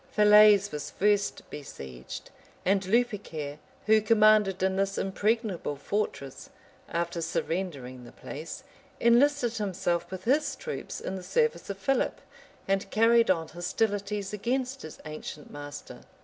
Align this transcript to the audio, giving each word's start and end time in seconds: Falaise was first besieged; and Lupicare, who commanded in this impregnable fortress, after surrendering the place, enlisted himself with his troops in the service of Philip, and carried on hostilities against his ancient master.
Falaise 0.11 0.71
was 0.71 0.89
first 0.89 1.47
besieged; 1.51 2.31
and 2.65 2.81
Lupicare, 2.87 3.59
who 3.85 4.01
commanded 4.01 4.63
in 4.63 4.75
this 4.75 4.97
impregnable 4.97 5.75
fortress, 5.75 6.49
after 6.89 7.21
surrendering 7.21 8.03
the 8.03 8.11
place, 8.11 8.63
enlisted 8.99 9.53
himself 9.57 10.09
with 10.09 10.23
his 10.23 10.55
troops 10.55 11.01
in 11.01 11.17
the 11.17 11.21
service 11.21 11.69
of 11.69 11.77
Philip, 11.77 12.19
and 12.67 12.89
carried 12.89 13.29
on 13.29 13.49
hostilities 13.49 14.33
against 14.33 14.81
his 14.81 14.99
ancient 15.05 15.51
master. 15.51 16.01